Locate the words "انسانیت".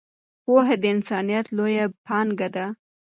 0.95-1.45